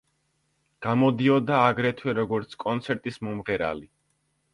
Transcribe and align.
გამოდიოდა 0.85 1.59
აგრეთვე 1.65 2.15
როგორც 2.19 2.55
კონცერტის 2.65 3.21
მომღერალი. 3.29 3.87